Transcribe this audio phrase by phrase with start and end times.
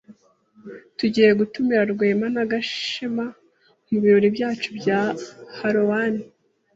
[0.97, 3.25] Tugiye gutumira Rwema na Gashema
[3.89, 4.99] mubirori byacu bya
[5.57, 6.15] Halloween.